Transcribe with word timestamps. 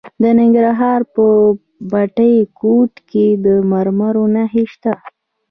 د 0.21 0.23
ننګرهار 0.39 1.01
په 1.15 1.25
بټي 1.91 2.33
کوټ 2.59 2.93
کې 3.09 3.25
د 3.43 3.47
مرمرو 3.71 4.25
نښې 4.35 4.63
شته. 4.73 4.93